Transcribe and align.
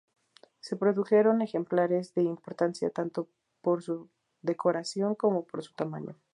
Se 0.61 0.77
produjeron 0.77 1.43
ejemplares 1.43 2.15
de 2.15 2.23
importancia 2.23 2.89
tanto 2.89 3.29
por 3.61 3.83
su 3.83 4.09
decoración 4.41 5.13
como 5.13 5.45
por 5.45 5.61
su 5.61 5.75
tamaño. 5.75 6.17